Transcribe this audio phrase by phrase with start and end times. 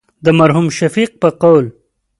[0.25, 1.65] د مرحوم شفیق په قول.